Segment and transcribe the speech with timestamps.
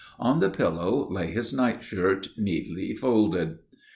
[0.17, 3.59] On the pillow lay his night shirt, neatly folded.